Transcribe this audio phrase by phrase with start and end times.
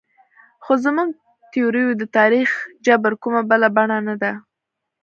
[0.63, 1.09] خو زموږ
[1.51, 2.49] تیوري د تاریخ
[2.85, 4.31] جبر کومه بله بڼه نه ده.